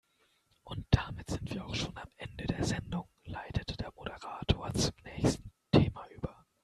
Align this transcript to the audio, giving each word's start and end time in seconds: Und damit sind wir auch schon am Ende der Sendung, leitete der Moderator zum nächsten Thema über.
Und 0.63 0.87
damit 0.89 1.29
sind 1.29 1.53
wir 1.53 1.63
auch 1.63 1.75
schon 1.75 1.95
am 1.95 2.09
Ende 2.17 2.47
der 2.47 2.63
Sendung, 2.63 3.07
leitete 3.23 3.77
der 3.77 3.91
Moderator 3.95 4.73
zum 4.73 4.95
nächsten 5.03 5.51
Thema 5.71 6.07
über. 6.09 6.43